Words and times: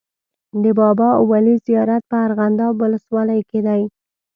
د 0.63 0.65
بابا 0.79 1.09
ولي 1.29 1.55
زیارت 1.67 2.03
په 2.11 2.17
ارغنداب 2.25 2.73
ولسوالۍ 2.83 3.41
کي 3.49 3.59
دی. 3.67 3.81